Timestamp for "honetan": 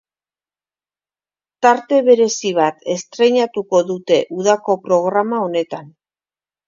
5.49-5.93